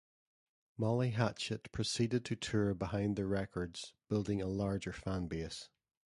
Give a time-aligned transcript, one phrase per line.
[0.77, 5.69] Molly Hatchet proceeded to tour behind the records building a larger fan base.